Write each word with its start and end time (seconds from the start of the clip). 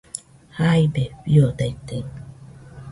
Jaibe 0.59 1.03
fiodaite 1.29 2.03